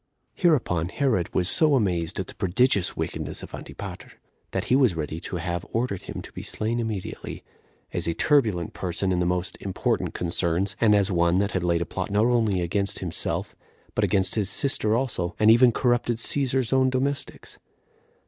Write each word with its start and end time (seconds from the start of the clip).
8. 0.37 0.41
Hereupon 0.41 0.89
Herod 0.89 1.31
was 1.31 1.47
so 1.47 1.75
amazed 1.75 2.19
at 2.19 2.25
the 2.25 2.33
prodigious 2.33 2.97
wickedness 2.97 3.43
of 3.43 3.53
Antipater, 3.53 4.13
that 4.49 4.63
he 4.63 4.75
was 4.75 4.95
ready 4.95 5.19
to 5.19 5.35
have 5.35 5.63
ordered 5.71 6.01
him 6.01 6.23
to 6.23 6.31
be 6.31 6.41
slain 6.41 6.79
immediately, 6.79 7.43
as 7.93 8.07
a 8.07 8.15
turbulent 8.15 8.73
person 8.73 9.11
in 9.11 9.19
the 9.19 9.27
most 9.27 9.57
important 9.61 10.15
concerns, 10.15 10.75
and 10.81 10.95
as 10.95 11.11
one 11.11 11.37
that 11.37 11.51
had 11.51 11.63
laid 11.63 11.83
a 11.83 11.85
plot 11.85 12.09
not 12.09 12.25
only 12.25 12.61
against 12.61 12.97
himself, 12.97 13.55
but 13.93 14.03
against 14.03 14.33
his 14.33 14.49
sister 14.49 14.95
also, 14.95 15.35
and 15.37 15.51
even 15.51 15.71
corrupted 15.71 16.17
Cæsar's 16.17 16.73
own 16.73 16.89
domestics. 16.89 17.59